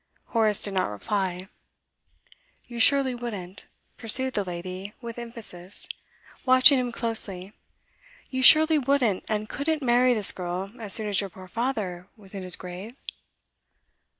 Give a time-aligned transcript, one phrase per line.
[0.29, 1.47] Horace did not reply.
[2.65, 3.65] 'You surely wouldn't,'
[3.99, 5.87] pursued the lady, with emphasis,
[6.43, 7.53] watching him closely;
[8.31, 12.33] 'you surely wouldn't and couldn't marry this girl as soon as your poor father was
[12.33, 12.95] in his grave?